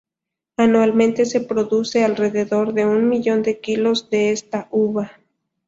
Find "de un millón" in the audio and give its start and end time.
2.73-3.43